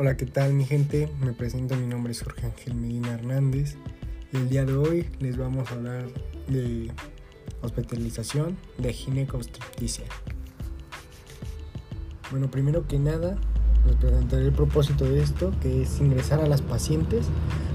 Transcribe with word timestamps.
Hola, 0.00 0.16
¿qué 0.16 0.26
tal 0.26 0.54
mi 0.54 0.64
gente? 0.64 1.12
Me 1.20 1.32
presento, 1.32 1.74
mi 1.74 1.88
nombre 1.88 2.12
es 2.12 2.22
Jorge 2.22 2.46
Ángel 2.46 2.76
Medina 2.76 3.14
Hernández 3.14 3.74
y 4.32 4.36
el 4.36 4.48
día 4.48 4.64
de 4.64 4.76
hoy 4.76 5.10
les 5.18 5.36
vamos 5.36 5.68
a 5.68 5.74
hablar 5.74 6.06
de 6.46 6.92
hospitalización 7.62 8.56
de 8.78 8.92
ginecostricticia. 8.92 10.04
Bueno, 12.30 12.48
primero 12.48 12.86
que 12.86 13.00
nada, 13.00 13.38
les 13.88 13.96
presentaré 13.96 14.44
el 14.44 14.52
propósito 14.52 15.04
de 15.04 15.20
esto, 15.20 15.52
que 15.60 15.82
es 15.82 15.98
ingresar 15.98 16.38
a 16.38 16.46
las 16.46 16.62
pacientes 16.62 17.26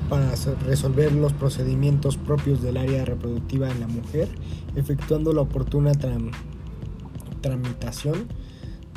para 0.07 0.33
resolver 0.65 1.11
los 1.11 1.33
procedimientos 1.33 2.15
propios 2.15 2.61
del 2.61 2.77
área 2.77 3.03
reproductiva 3.03 3.69
en 3.69 3.81
la 3.81 3.87
mujer, 3.87 4.29
efectuando 4.77 5.33
la 5.33 5.41
oportuna 5.41 5.91
tramitación 7.41 8.29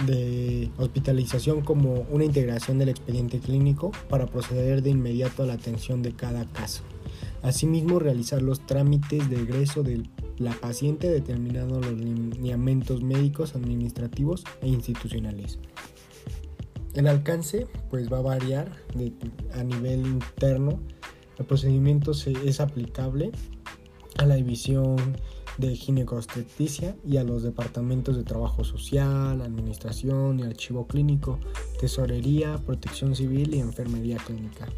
de 0.05 0.71
hospitalización 0.77 1.63
como 1.63 2.07
una 2.11 2.25
integración 2.25 2.79
del 2.79 2.91
expediente 2.91 3.39
clínico 3.39 3.93
para 4.09 4.27
proceder 4.27 4.83
de 4.83 4.91
inmediato 4.91 5.43
a 5.43 5.47
la 5.47 5.55
atención 5.55 6.03
de 6.03 6.13
cada 6.13 6.45
caso. 6.53 6.83
Asimismo, 7.43 7.99
realizar 7.99 8.43
los 8.43 8.67
trámites 8.67 9.31
de 9.31 9.41
egreso 9.41 9.83
de 9.83 10.03
la 10.39 10.53
paciente 10.53 11.09
determinando 11.09 11.81
los 11.81 11.93
lineamientos 11.93 13.03
médicos, 13.03 13.55
administrativos 13.55 14.45
e 14.61 14.69
institucionales. 14.69 15.59
El 16.95 17.07
alcance 17.07 17.67
pues 17.91 18.11
va 18.13 18.19
a 18.19 18.23
variar 18.23 18.73
a 19.55 19.63
nivel 19.63 20.07
interno. 20.07 20.81
El 21.39 21.45
procedimiento 21.45 22.13
es 22.13 22.61
aplicable 22.61 23.33
a 24.19 24.25
la 24.25 24.37
división 24.37 24.97
de 25.59 25.75
ginecobstetricia 25.75 26.97
y 27.07 27.17
a 27.17 27.25
los 27.25 27.43
departamentos 27.43 28.17
de 28.17 28.25
trabajo 28.25 28.65
social, 28.65 29.41
administración 29.41 30.41
y 30.41 30.43
archivo 30.43 30.87
clínico, 30.87 31.39
tesorería, 31.81 32.59
protección 32.59 33.15
civil 33.15 33.55
y 33.55 33.61
enfermería 33.61 34.19
clínica. 34.19 34.69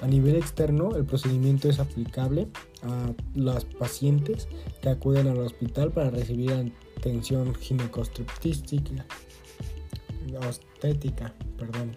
A 0.00 0.06
nivel 0.06 0.36
externo, 0.36 0.94
el 0.94 1.04
procedimiento 1.04 1.68
es 1.68 1.80
aplicable 1.80 2.46
a 2.82 3.12
las 3.34 3.64
pacientes 3.64 4.46
que 4.80 4.90
acuden 4.90 5.26
al 5.26 5.38
hospital 5.38 5.90
para 5.90 6.10
recibir 6.10 6.72
atención 6.96 7.54
ginecobstétrica. 7.56 9.06
Perdón. 11.58 11.96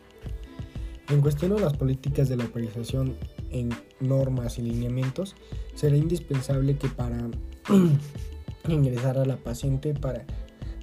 En 1.10 1.22
cuestión 1.22 1.52
a 1.52 1.60
las 1.60 1.76
políticas 1.78 2.30
de 2.30 2.38
la 2.38 2.46
operación 2.46 3.18
en 3.52 3.70
normas 4.00 4.58
y 4.58 4.62
lineamientos, 4.64 5.36
será 5.76 5.96
indispensable 5.96 6.78
que 6.78 6.88
para 6.88 7.30
ingresar 8.68 9.18
a 9.18 9.26
la 9.26 9.38
paciente 9.38 9.94
para, 9.94 10.26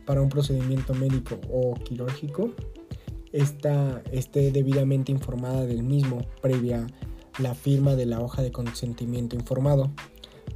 para 0.06 0.20
un 0.22 0.28
procedimiento 0.28 0.94
médico 0.94 1.40
o 1.50 1.74
quirúrgico 1.74 2.52
esta, 3.32 4.02
esté 4.10 4.50
debidamente 4.50 5.12
informada 5.12 5.66
del 5.66 5.82
mismo 5.82 6.26
previa 6.40 6.86
la 7.38 7.54
firma 7.54 7.94
de 7.94 8.06
la 8.06 8.20
hoja 8.20 8.42
de 8.42 8.52
consentimiento 8.52 9.36
informado. 9.36 9.90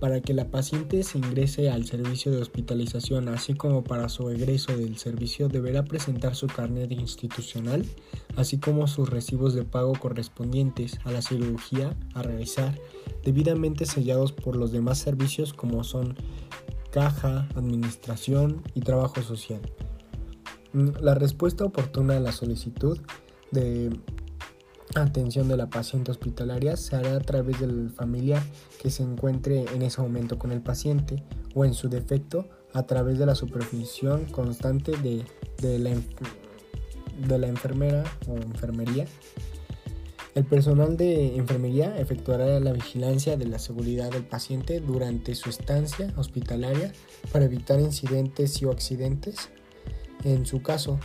Para 0.01 0.21
que 0.21 0.35
la 0.35 0.51
paciente 0.51 1.05
se 1.05 1.19
ingrese 1.19 1.71
al 1.71 1.85
servicio 1.85 2.33
de 2.33 2.39
hospitalización, 2.39 3.29
así 3.29 3.55
como 3.55 3.85
para 3.85 4.09
su 4.09 4.31
egreso 4.31 4.77
del 4.77 4.97
servicio, 4.97 5.49
deberá 5.49 5.85
presentar 5.85 6.35
su 6.35 6.49
carnet 6.49 6.91
institucional, 6.91 7.85
así 8.35 8.59
como 8.59 8.89
sus 8.89 9.11
recibos 9.11 9.55
de 9.55 9.65
pago 9.65 9.93
correspondientes 9.93 10.99
a 11.05 11.13
la 11.13 11.23
cirugía 11.23 11.95
a 12.15 12.23
realizar, 12.23 12.77
debidamente 13.25 13.87
sellados 13.87 14.33
por 14.33 14.57
los 14.57 14.73
demás 14.73 14.99
servicios 14.99 15.53
como 15.53 15.85
son 15.85 16.17
caja, 16.91 17.49
administración 17.55 18.63
y 18.75 18.81
trabajo 18.81 19.23
social. 19.23 19.61
La 21.01 21.15
respuesta 21.15 21.65
oportuna 21.65 22.17
a 22.17 22.21
la 22.21 22.33
solicitud 22.33 22.99
de 23.51 23.91
atención 24.95 25.49
de 25.49 25.57
la 25.57 25.71
paciente 25.71 26.11
hospitalaria 26.11 26.77
se 26.77 26.97
hará 26.97 27.17
a 27.17 27.21
través 27.21 27.61
del 27.61 27.91
familiar 27.91 28.43
que 28.81 28.91
se 28.91 29.03
encuentre 29.03 29.65
en 29.75 29.83
ese 29.83 30.01
momento 30.01 30.39
con 30.39 30.53
el 30.53 30.61
paciente 30.61 31.23
o 31.55 31.65
en 31.65 31.75
su 31.75 31.89
defecto 31.89 32.49
a 32.75 32.85
través 32.85 33.19
de 33.19 33.27
la 33.27 33.35
supervisión 33.35 34.27
constante 34.27 34.93
de, 34.99 35.25
de, 35.61 35.79
la, 35.79 35.91
de 37.27 37.39
la 37.39 37.49
enfermera 37.49 38.05
o 38.27 38.37
enfermería. 38.37 39.07
El 40.35 40.45
personal 40.47 40.97
de 40.97 41.37
enfermería 41.37 41.99
efectuará 41.99 42.59
la 42.59 42.73
vigilancia 42.73 43.37
de 43.37 43.45
la 43.45 43.59
seguridad 43.59 44.11
del 44.11 44.25
paciente 44.25 44.81
durante 44.81 45.35
su 45.35 45.51
estancia 45.51 46.13
hospitalaria 46.17 46.93
para 47.33 47.45
evitar 47.45 47.81
incidentes 47.81 48.63
y 48.63 48.65
o 48.65 48.71
accidentes. 48.71 49.51
En 50.25 50.47
su 50.47 50.63
caso, 50.63 50.99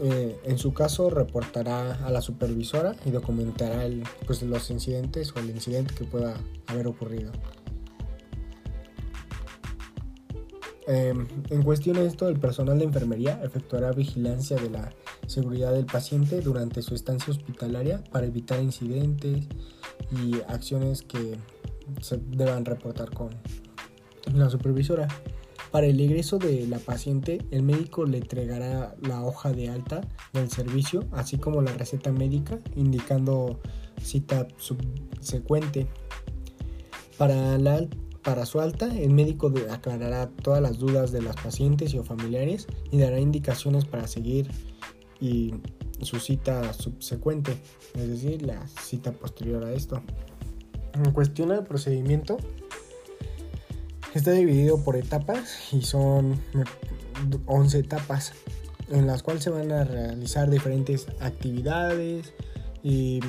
eh, 0.00 0.40
en 0.44 0.58
su 0.58 0.74
caso 0.74 1.08
reportará 1.08 2.04
a 2.04 2.10
la 2.10 2.20
supervisora 2.20 2.96
y 3.04 3.10
documentará 3.10 3.86
pues, 4.26 4.42
los 4.42 4.70
incidentes 4.70 5.32
o 5.36 5.38
el 5.38 5.50
incidente 5.50 5.94
que 5.94 6.04
pueda 6.04 6.34
haber 6.66 6.88
ocurrido. 6.88 7.30
Em, 10.88 11.28
en 11.50 11.62
cuestión 11.62 11.96
de 11.96 12.06
esto, 12.06 12.28
el 12.28 12.40
personal 12.40 12.78
de 12.78 12.86
enfermería 12.86 13.40
efectuará 13.44 13.92
vigilancia 13.92 14.56
de 14.56 14.68
la 14.68 14.90
seguridad 15.32 15.72
del 15.72 15.86
paciente 15.86 16.40
durante 16.40 16.82
su 16.82 16.94
estancia 16.94 17.32
hospitalaria 17.32 18.04
para 18.12 18.26
evitar 18.26 18.62
incidentes 18.62 19.48
y 20.10 20.34
acciones 20.46 21.02
que 21.02 21.36
se 22.00 22.18
deban 22.18 22.64
reportar 22.64 23.10
con 23.10 23.30
la 24.32 24.48
supervisora. 24.50 25.08
Para 25.70 25.86
el 25.86 25.98
egreso 26.00 26.38
de 26.38 26.66
la 26.66 26.78
paciente, 26.78 27.40
el 27.50 27.62
médico 27.62 28.04
le 28.04 28.18
entregará 28.18 28.94
la 29.00 29.24
hoja 29.24 29.52
de 29.52 29.70
alta 29.70 30.02
del 30.34 30.50
servicio, 30.50 31.04
así 31.12 31.38
como 31.38 31.62
la 31.62 31.72
receta 31.72 32.12
médica, 32.12 32.60
indicando 32.76 33.58
cita 34.02 34.46
subsecuente. 34.58 35.86
Para, 37.16 37.56
la, 37.56 37.86
para 38.22 38.44
su 38.44 38.60
alta, 38.60 38.94
el 38.94 39.14
médico 39.14 39.50
aclarará 39.70 40.28
todas 40.28 40.60
las 40.60 40.78
dudas 40.78 41.10
de 41.10 41.22
las 41.22 41.36
pacientes 41.36 41.94
y 41.94 41.98
o 41.98 42.04
familiares 42.04 42.66
y 42.90 42.98
dará 42.98 43.18
indicaciones 43.18 43.86
para 43.86 44.06
seguir 44.06 44.50
y 45.22 45.54
su 46.02 46.18
cita 46.18 46.72
subsecuente, 46.72 47.56
es 47.94 48.08
decir, 48.08 48.42
la 48.42 48.66
cita 48.66 49.12
posterior 49.12 49.64
a 49.64 49.72
esto. 49.72 50.02
En 50.94 51.12
cuestión 51.12 51.48
del 51.50 51.64
procedimiento, 51.64 52.36
Está 54.14 54.32
dividido 54.32 54.76
por 54.84 54.96
etapas 54.96 55.72
y 55.72 55.80
son 55.80 56.38
11 57.46 57.78
etapas 57.78 58.32
en 58.90 59.06
las 59.06 59.22
cuales 59.22 59.42
se 59.42 59.48
van 59.48 59.72
a 59.72 59.84
realizar 59.84 60.50
diferentes 60.50 61.06
actividades 61.20 62.34
y, 62.82 63.20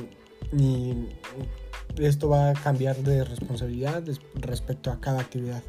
esto 1.98 2.28
va 2.28 2.50
a 2.50 2.54
cambiar 2.54 2.98
de 2.98 3.24
responsabilidad 3.24 4.04
respecto 4.36 4.92
a 4.92 5.00
cada 5.00 5.22
actividad. 5.22 5.62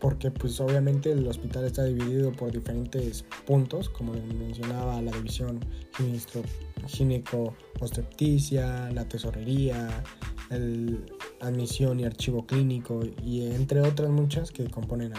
Porque 0.00 0.30
pues 0.30 0.60
obviamente 0.60 1.10
el 1.12 1.26
hospital 1.26 1.64
está 1.64 1.84
dividido 1.84 2.32
por 2.32 2.52
diferentes 2.52 3.24
puntos, 3.46 3.88
como 3.88 4.12
mencionaba 4.12 5.00
la 5.02 5.10
división 5.12 5.60
gineco 6.86 7.54
obstetricia, 7.80 8.90
la 8.92 9.08
tesorería, 9.08 10.04
el 10.50 11.04
admisión 11.40 12.00
y 12.00 12.04
archivo 12.04 12.46
clínico 12.46 13.00
y 13.24 13.46
entre 13.46 13.80
otras 13.80 14.10
muchas 14.10 14.50
que 14.50 14.68
componen 14.68 15.12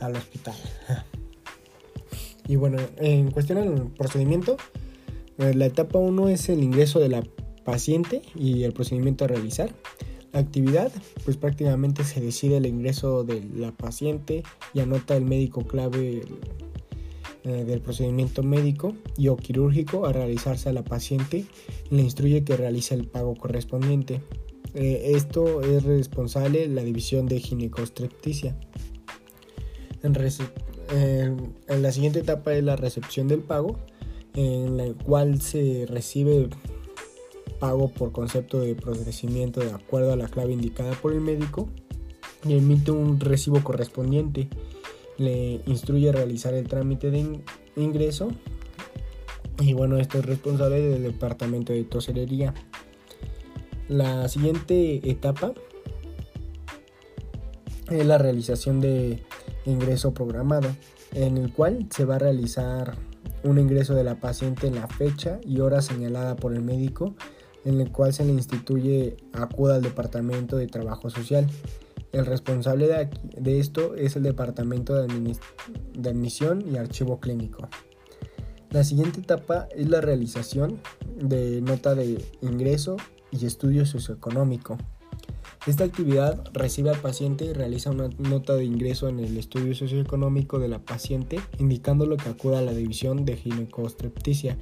al, 0.00 0.16
hospital. 0.16 0.54
Y 2.50 2.56
bueno, 2.56 2.78
en 2.96 3.30
cuestión 3.30 3.58
del 3.58 3.90
procedimiento, 3.90 4.56
eh, 5.36 5.52
la 5.52 5.66
etapa 5.66 5.98
1 5.98 6.30
es 6.30 6.48
el 6.48 6.62
ingreso 6.62 6.98
de 6.98 7.10
la 7.10 7.22
paciente 7.62 8.22
y 8.34 8.62
el 8.62 8.72
procedimiento 8.72 9.26
a 9.26 9.28
realizar. 9.28 9.68
Actividad, 10.32 10.92
pues 11.24 11.36
prácticamente 11.36 12.04
se 12.04 12.20
decide 12.20 12.58
el 12.58 12.66
ingreso 12.66 13.24
de 13.24 13.42
la 13.56 13.72
paciente 13.72 14.42
y 14.74 14.80
anota 14.80 15.16
el 15.16 15.24
médico 15.24 15.66
clave 15.66 16.22
eh, 17.44 17.64
del 17.64 17.80
procedimiento 17.80 18.42
médico 18.42 18.94
y 19.16 19.28
o 19.28 19.36
quirúrgico 19.36 20.04
a 20.06 20.12
realizarse 20.12 20.68
a 20.68 20.72
la 20.72 20.84
paciente 20.84 21.46
le 21.90 22.02
instruye 22.02 22.44
que 22.44 22.56
realice 22.56 22.94
el 22.94 23.06
pago 23.06 23.36
correspondiente. 23.36 24.20
Eh, 24.74 25.12
esto 25.14 25.62
es 25.62 25.84
responsable 25.84 26.68
la 26.68 26.82
división 26.82 27.26
de 27.26 27.40
ginecostrepticia. 27.40 28.54
En, 30.02 30.14
en, 31.68 31.82
la 31.82 31.90
siguiente 31.90 32.18
etapa 32.18 32.54
es 32.54 32.62
la 32.62 32.76
recepción 32.76 33.28
del 33.28 33.40
pago, 33.40 33.78
en 34.34 34.76
la 34.76 34.92
cual 34.92 35.40
se 35.40 35.86
recibe 35.88 36.50
pago 37.58 37.88
por 37.88 38.12
concepto 38.12 38.60
de 38.60 38.74
procedimiento 38.74 39.60
de 39.60 39.72
acuerdo 39.72 40.12
a 40.12 40.16
la 40.16 40.28
clave 40.28 40.52
indicada 40.52 40.92
por 40.92 41.12
el 41.12 41.20
médico 41.20 41.68
y 42.44 42.56
emite 42.56 42.90
un 42.90 43.18
recibo 43.20 43.62
correspondiente. 43.62 44.48
Le 45.16 45.60
instruye 45.66 46.08
a 46.10 46.12
realizar 46.12 46.54
el 46.54 46.68
trámite 46.68 47.10
de 47.10 47.40
ingreso 47.76 48.30
y 49.60 49.72
bueno, 49.72 49.98
esto 49.98 50.18
es 50.18 50.26
responsable 50.26 50.80
del 50.80 51.02
departamento 51.02 51.72
de 51.72 51.84
toserería. 51.84 52.54
La 53.88 54.28
siguiente 54.28 55.10
etapa 55.10 55.52
es 57.90 58.06
la 58.06 58.18
realización 58.18 58.80
de 58.80 59.22
ingreso 59.64 60.14
programado, 60.14 60.68
en 61.14 61.38
el 61.38 61.52
cual 61.52 61.86
se 61.90 62.04
va 62.04 62.16
a 62.16 62.18
realizar 62.18 62.96
un 63.42 63.58
ingreso 63.58 63.94
de 63.94 64.04
la 64.04 64.16
paciente 64.16 64.66
en 64.66 64.76
la 64.76 64.86
fecha 64.86 65.40
y 65.44 65.60
hora 65.60 65.80
señalada 65.80 66.36
por 66.36 66.54
el 66.54 66.62
médico 66.62 67.14
en 67.68 67.82
el 67.82 67.92
cual 67.92 68.14
se 68.14 68.24
le 68.24 68.32
instituye 68.32 69.18
acuda 69.34 69.76
al 69.76 69.82
Departamento 69.82 70.56
de 70.56 70.66
Trabajo 70.68 71.10
Social. 71.10 71.46
El 72.12 72.24
responsable 72.24 72.88
de, 73.36 73.60
esto 73.60 73.94
es 73.94 74.16
el 74.16 74.22
Departamento 74.22 74.94
de, 74.94 75.36
Admisión 76.08 76.64
y 76.66 76.78
Archivo 76.78 77.20
Clínico. 77.20 77.68
La 78.70 78.84
siguiente 78.84 79.20
etapa 79.20 79.68
es 79.76 79.86
la 79.90 80.00
realización 80.00 80.80
de 81.14 81.60
nota 81.60 81.94
de 81.94 82.24
ingreso 82.40 82.96
y 83.30 83.44
estudio 83.44 83.84
socioeconómico. 83.84 84.78
Esta 85.66 85.84
actividad 85.84 86.42
recibe 86.54 86.88
al 86.88 87.00
paciente 87.00 87.44
y 87.44 87.52
realiza 87.52 87.90
una 87.90 88.08
nota 88.18 88.54
de 88.54 88.64
ingreso 88.64 89.10
en 89.10 89.20
el 89.20 89.36
estudio 89.36 89.74
socioeconómico 89.74 90.58
de 90.58 90.68
la 90.68 90.78
paciente, 90.78 91.38
indicándolo 91.58 92.16
que 92.16 92.30
acuda 92.30 92.60
a 92.60 92.62
la 92.62 92.72
división 92.72 93.26
de 93.26 93.36
ginecostrepticia. 93.36 94.56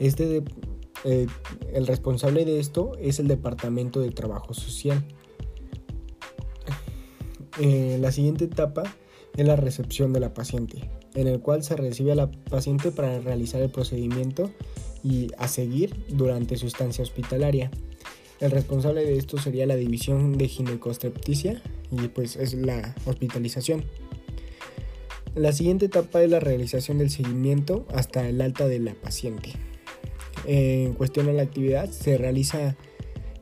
Este 0.00 0.42
eh, 1.04 1.26
el 1.72 1.86
responsable 1.86 2.44
de 2.44 2.60
esto 2.60 2.92
es 3.00 3.18
el 3.20 3.28
Departamento 3.28 4.00
de 4.00 4.10
Trabajo 4.10 4.54
Social. 4.54 5.02
Eh, 7.58 7.98
la 8.00 8.12
siguiente 8.12 8.44
etapa 8.44 8.84
es 9.36 9.46
la 9.46 9.56
recepción 9.56 10.12
de 10.12 10.20
la 10.20 10.34
paciente, 10.34 10.90
en 11.14 11.26
el 11.26 11.40
cual 11.40 11.62
se 11.62 11.76
recibe 11.76 12.12
a 12.12 12.16
la 12.16 12.30
paciente 12.30 12.90
para 12.90 13.20
realizar 13.20 13.60
el 13.62 13.70
procedimiento 13.70 14.50
y 15.02 15.28
a 15.38 15.48
seguir 15.48 16.04
durante 16.08 16.56
su 16.56 16.66
estancia 16.66 17.02
hospitalaria. 17.02 17.70
El 18.40 18.50
responsable 18.50 19.04
de 19.04 19.16
esto 19.18 19.38
sería 19.38 19.66
la 19.66 19.76
división 19.76 20.38
de 20.38 20.48
ginecostrepticia 20.48 21.62
y 21.90 22.08
pues 22.08 22.36
es 22.36 22.54
la 22.54 22.94
hospitalización. 23.04 23.84
La 25.34 25.52
siguiente 25.52 25.86
etapa 25.86 26.22
es 26.22 26.30
la 26.30 26.40
realización 26.40 26.98
del 26.98 27.10
seguimiento 27.10 27.86
hasta 27.94 28.28
el 28.28 28.40
alta 28.40 28.66
de 28.66 28.80
la 28.80 28.94
paciente. 28.94 29.52
En 30.46 30.94
cuestión 30.94 31.28
a 31.28 31.32
la 31.32 31.42
actividad 31.42 31.90
se 31.90 32.18
realiza 32.18 32.76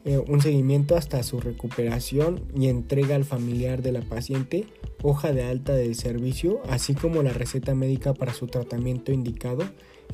eh, 0.05 0.19
un 0.19 0.41
seguimiento 0.41 0.97
hasta 0.97 1.23
su 1.23 1.41
recuperación 1.41 2.45
y 2.57 2.69
entrega 2.69 3.15
al 3.15 3.25
familiar 3.25 3.83
de 3.83 3.93
la 3.93 4.03
paciente 4.03 4.67
hoja 5.03 5.33
de 5.33 5.45
alta 5.45 5.75
del 5.75 5.95
servicio, 5.95 6.61
así 6.69 6.95
como 6.95 7.23
la 7.23 7.33
receta 7.33 7.75
médica 7.75 8.15
para 8.15 8.35
su 8.35 8.47
tratamiento 8.47 9.13
indicado 9.13 9.65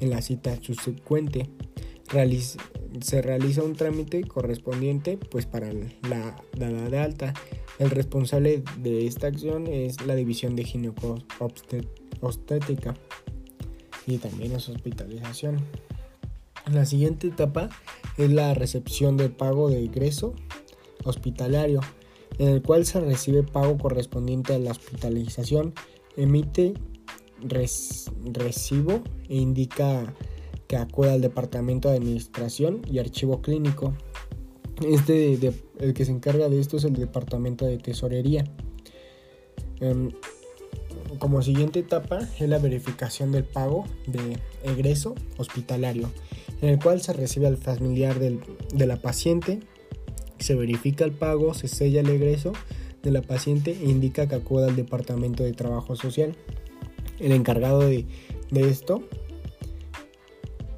en 0.01 0.11
la 0.11 0.21
cita 0.21 0.59
subsecuente 0.61 1.49
se 3.01 3.23
realiza 3.23 3.63
un 3.63 3.75
trámite 3.75 4.23
correspondiente 4.23 5.19
pues 5.31 5.47
para 5.47 5.73
la 5.73 6.37
dada 6.57 6.89
de 6.89 6.99
alta. 6.99 7.35
El 7.79 7.91
responsable 7.91 8.63
de 8.79 9.07
esta 9.07 9.27
acción 9.27 9.67
es 9.67 10.05
la 10.07 10.15
división 10.15 10.55
de 10.55 10.93
obstétrica 12.21 12.95
y 14.07 14.19
también 14.19 14.53
es 14.53 14.69
hospitalización. 14.69 15.57
La 16.73 16.87
siguiente 16.87 17.29
etapa 17.29 17.69
es 18.17 18.31
la 18.31 18.55
recepción 18.55 19.17
del 19.17 19.31
pago 19.31 19.69
de 19.69 19.83
ingreso 19.83 20.35
hospitalario, 21.05 21.81
en 22.39 22.49
el 22.49 22.63
cual 22.63 22.87
se 22.87 23.01
recibe 23.01 23.43
pago 23.43 23.77
correspondiente 23.77 24.55
a 24.55 24.59
la 24.59 24.71
hospitalización, 24.71 25.75
emite 26.17 26.75
recibo 27.43 29.03
e 29.29 29.37
indica 29.37 30.15
que 30.67 30.77
acude 30.77 31.13
al 31.13 31.21
Departamento 31.21 31.91
de 31.91 31.97
Administración 31.97 32.83
y 32.91 32.99
Archivo 32.99 33.43
Clínico. 33.43 33.95
Este 34.81 35.39
el 35.79 35.95
que 35.95 36.05
se 36.05 36.13
encarga 36.13 36.49
de 36.49 36.59
esto 36.59 36.79
es 36.79 36.85
el 36.85 36.95
Departamento 36.95 37.67
de 37.67 37.79
Tesorería. 37.79 38.45
Em, 39.81 40.13
como 41.19 41.43
siguiente 41.43 41.81
etapa 41.81 42.21
es 42.39 42.49
la 42.49 42.59
verificación 42.59 43.33
del 43.33 43.45
pago 43.45 43.85
de 44.07 44.39
egreso 44.65 45.15
hospitalario, 45.37 46.11
en 46.65 46.71
el 46.71 46.79
cual 46.79 47.03
se 47.03 47.13
recibe 47.13 47.47
al 47.47 47.59
familiar 47.59 48.19
de 48.19 48.87
la 48.87 48.97
paciente, 48.97 49.61
se 50.39 50.55
verifica 50.55 51.05
el 51.05 51.13
pago, 51.13 51.53
se 51.53 51.69
sella 51.69 52.01
el 52.01 52.09
egreso 52.09 52.55
de 53.03 53.11
la 53.11 53.21
paciente 53.21 53.73
e 53.73 53.91
indica 53.91 54.27
que 54.27 54.37
acude 54.37 54.65
al 54.65 54.75
Departamento 54.75 55.45
de 55.45 55.53
Trabajo 55.53 55.95
Social. 55.95 56.35
El 57.19 57.33
encargado 57.33 57.81
de, 57.81 58.07
de 58.51 58.71
esto 58.71 59.07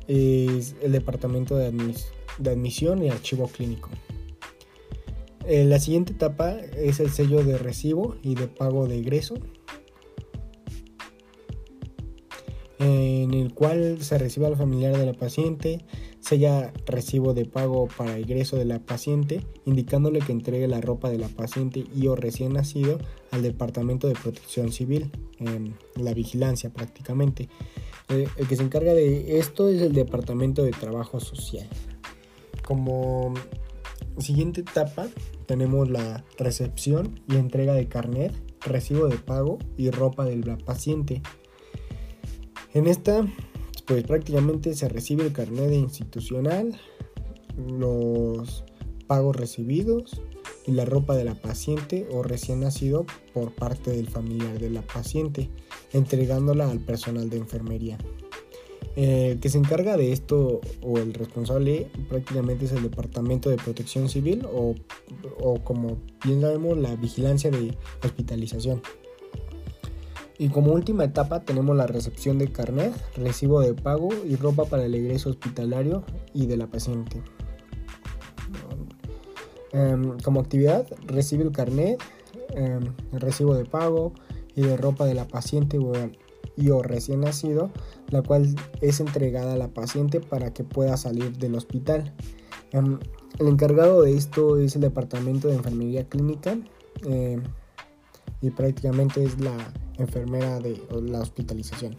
es 0.08 0.74
el 0.82 0.90
Departamento 0.90 1.56
de, 1.56 1.66
Admisión 2.44 3.04
y 3.04 3.08
Archivo 3.10 3.46
Clínico. 3.46 3.88
Eh, 5.46 5.66
la 5.66 5.78
siguiente 5.78 6.14
etapa 6.14 6.56
es 6.76 6.98
el 6.98 7.10
sello 7.10 7.44
de 7.44 7.58
recibo 7.58 8.16
y 8.24 8.34
de 8.34 8.48
pago 8.48 8.88
de 8.88 8.98
egreso, 8.98 9.36
cual 13.56 14.00
se 14.02 14.18
recibe 14.18 14.46
al 14.46 14.56
familiar 14.56 14.96
de 14.96 15.06
la 15.06 15.14
paciente, 15.14 15.84
sella 16.20 16.72
recibo 16.84 17.34
de 17.34 17.46
pago 17.46 17.88
para 17.88 18.18
egreso 18.18 18.56
de 18.56 18.66
la 18.66 18.78
paciente, 18.78 19.40
indicándole 19.64 20.20
que 20.20 20.30
entregue 20.30 20.68
la 20.68 20.80
ropa 20.80 21.10
de 21.10 21.18
la 21.18 21.28
paciente 21.28 21.84
y 21.96 22.06
o 22.06 22.14
recién 22.14 22.52
nacido 22.52 22.98
al 23.32 23.42
Departamento 23.42 24.06
de 24.06 24.14
Protección 24.14 24.70
Civil, 24.70 25.10
la 25.96 26.14
vigilancia 26.14 26.70
prácticamente. 26.70 27.48
Eh, 28.10 28.28
el 28.36 28.46
que 28.46 28.56
se 28.56 28.62
encarga 28.62 28.94
de 28.94 29.38
esto 29.38 29.68
es 29.68 29.80
el 29.80 29.94
Departamento 29.94 30.62
de 30.62 30.70
Trabajo 30.70 31.18
Social. 31.18 31.66
Como 32.62 33.34
siguiente 34.18 34.60
etapa 34.60 35.08
tenemos 35.46 35.88
la 35.90 36.24
recepción 36.38 37.20
y 37.26 37.36
entrega 37.36 37.72
de 37.72 37.88
carnet, 37.88 38.32
recibo 38.60 39.08
de 39.08 39.16
pago 39.16 39.58
y 39.76 39.90
ropa 39.90 40.24
del 40.26 40.42
paciente. 40.58 41.22
En 42.76 42.86
esta, 42.86 43.26
pues 43.86 44.04
prácticamente 44.04 44.74
se 44.74 44.88
recibe 44.88 45.24
el 45.24 45.32
carnet 45.32 45.72
institucional, 45.72 46.78
los 47.56 48.64
pagos 49.06 49.36
recibidos 49.36 50.20
y 50.66 50.72
la 50.72 50.84
ropa 50.84 51.14
de 51.14 51.24
la 51.24 51.34
paciente 51.34 52.08
o 52.10 52.22
recién 52.22 52.60
nacido 52.60 53.06
por 53.32 53.52
parte 53.52 53.92
del 53.92 54.08
familiar 54.08 54.58
de 54.58 54.70
la 54.70 54.82
paciente, 54.82 55.48
entregándola 55.92 56.68
al 56.68 56.80
personal 56.80 57.30
de 57.30 57.36
enfermería. 57.36 57.98
El 58.96 59.38
que 59.40 59.50
se 59.50 59.58
encarga 59.58 59.96
de 59.96 60.12
esto 60.12 60.60
o 60.82 60.98
el 60.98 61.12
responsable 61.12 61.86
prácticamente 62.08 62.64
es 62.64 62.72
el 62.72 62.82
Departamento 62.82 63.50
de 63.50 63.56
Protección 63.56 64.08
Civil 64.08 64.46
o, 64.50 64.74
o 65.38 65.62
como 65.62 65.98
bien 66.24 66.40
sabemos 66.40 66.78
la 66.78 66.96
vigilancia 66.96 67.50
de 67.50 67.76
hospitalización. 68.02 68.80
Y 70.38 70.48
como 70.50 70.72
última 70.72 71.04
etapa 71.04 71.40
tenemos 71.40 71.76
la 71.76 71.86
recepción 71.86 72.38
de 72.38 72.52
carnet, 72.52 72.92
recibo 73.16 73.60
de 73.60 73.74
pago 73.74 74.08
y 74.24 74.36
ropa 74.36 74.66
para 74.66 74.84
el 74.84 74.94
egreso 74.94 75.30
hospitalario 75.30 76.04
y 76.34 76.46
de 76.46 76.56
la 76.56 76.66
paciente. 76.66 77.22
Em, 79.72 80.18
como 80.20 80.40
actividad, 80.40 80.86
recibe 81.06 81.44
el 81.44 81.52
carnet, 81.52 82.00
em, 82.50 82.94
el 83.12 83.20
recibo 83.20 83.54
de 83.54 83.64
pago 83.64 84.12
y 84.54 84.62
de 84.62 84.76
ropa 84.76 85.06
de 85.06 85.14
la 85.14 85.26
paciente 85.26 85.78
y 86.56 86.70
o 86.70 86.82
recién 86.82 87.20
nacido, 87.20 87.70
la 88.08 88.22
cual 88.22 88.54
es 88.80 89.00
entregada 89.00 89.54
a 89.54 89.56
la 89.56 89.68
paciente 89.68 90.20
para 90.20 90.52
que 90.52 90.64
pueda 90.64 90.96
salir 90.96 91.36
del 91.38 91.54
hospital. 91.54 92.14
Em, 92.72 92.98
el 93.38 93.48
encargado 93.48 94.02
de 94.02 94.16
esto 94.16 94.58
es 94.58 94.76
el 94.76 94.82
departamento 94.82 95.48
de 95.48 95.56
enfermería 95.56 96.08
clínica 96.08 96.58
y 98.40 98.50
prácticamente 98.50 99.22
es 99.22 99.40
la 99.40 99.56
enfermera 99.98 100.58
de 100.60 100.80
la 101.02 101.20
hospitalización. 101.20 101.96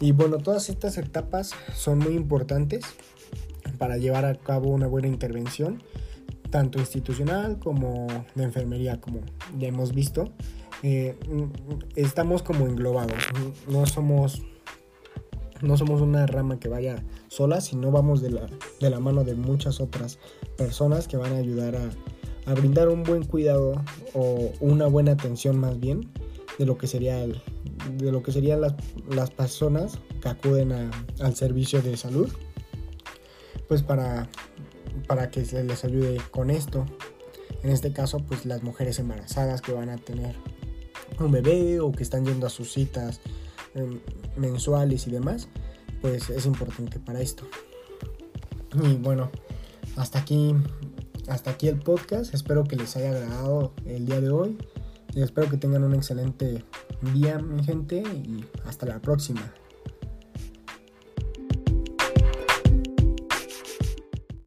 Y 0.00 0.12
bueno, 0.12 0.38
todas 0.38 0.68
estas 0.68 0.98
etapas 0.98 1.52
son 1.74 1.98
muy 1.98 2.14
importantes 2.14 2.84
para 3.78 3.98
llevar 3.98 4.24
a 4.24 4.34
cabo 4.34 4.70
una 4.70 4.86
buena 4.86 5.08
intervención 5.08 5.82
tanto 6.52 6.78
institucional 6.78 7.58
como 7.58 8.06
de 8.36 8.44
enfermería, 8.44 9.00
como 9.00 9.20
ya 9.58 9.68
hemos 9.68 9.92
visto. 9.92 10.30
Eh, 10.84 11.16
estamos 11.96 12.42
como 12.42 12.66
englobados, 12.66 13.24
no 13.68 13.86
somos, 13.86 14.42
no 15.62 15.76
somos 15.76 16.00
una 16.00 16.26
rama 16.26 16.60
que 16.60 16.68
vaya 16.68 17.02
sola, 17.28 17.60
sino 17.60 17.90
vamos 17.90 18.20
de 18.20 18.30
la, 18.30 18.46
de 18.80 18.90
la 18.90 19.00
mano 19.00 19.24
de 19.24 19.34
muchas 19.34 19.80
otras 19.80 20.18
personas 20.56 21.08
que 21.08 21.16
van 21.16 21.32
a 21.32 21.38
ayudar 21.38 21.74
a, 21.76 21.90
a 22.46 22.54
brindar 22.54 22.88
un 22.88 23.02
buen 23.02 23.24
cuidado 23.24 23.82
o 24.14 24.52
una 24.60 24.86
buena 24.86 25.12
atención 25.12 25.58
más 25.58 25.78
bien 25.78 26.10
de 26.58 26.66
lo 26.66 26.76
que 26.76 26.86
sería 26.86 27.16
de 27.18 28.12
lo 28.12 28.22
que 28.22 28.32
serían 28.32 28.60
las, 28.60 28.74
las 29.08 29.30
personas 29.30 29.98
que 30.20 30.28
acuden 30.28 30.72
al 31.20 31.36
servicio 31.36 31.82
de 31.82 31.96
salud 31.96 32.30
pues 33.68 33.82
para 33.82 34.28
para 35.06 35.30
que 35.30 35.44
se 35.44 35.62
les 35.64 35.84
ayude 35.84 36.20
con 36.30 36.50
esto. 36.50 36.86
En 37.62 37.70
este 37.70 37.92
caso, 37.92 38.18
pues 38.18 38.44
las 38.44 38.62
mujeres 38.62 38.98
embarazadas 38.98 39.60
que 39.60 39.72
van 39.72 39.88
a 39.88 39.96
tener 39.96 40.34
un 41.20 41.30
bebé 41.30 41.80
o 41.80 41.92
que 41.92 42.02
están 42.02 42.24
yendo 42.24 42.46
a 42.46 42.50
sus 42.50 42.72
citas 42.72 43.20
em, 43.74 44.00
mensuales 44.36 45.06
y 45.06 45.10
demás, 45.10 45.48
pues 46.00 46.30
es 46.30 46.46
importante 46.46 46.98
para 46.98 47.20
esto. 47.20 47.44
Y 48.82 48.94
bueno, 48.94 49.30
hasta 49.96 50.20
aquí 50.20 50.54
hasta 51.28 51.52
aquí 51.52 51.68
el 51.68 51.78
podcast. 51.78 52.34
Espero 52.34 52.64
que 52.64 52.76
les 52.76 52.96
haya 52.96 53.10
agradado 53.10 53.72
el 53.84 54.06
día 54.06 54.20
de 54.20 54.30
hoy. 54.30 54.58
Y 55.14 55.22
espero 55.22 55.48
que 55.50 55.56
tengan 55.56 55.84
un 55.84 55.94
excelente 55.94 56.64
día, 57.12 57.38
mi 57.38 57.62
gente, 57.62 58.02
y 58.02 58.44
hasta 58.64 58.86
la 58.86 59.00
próxima. 59.00 59.52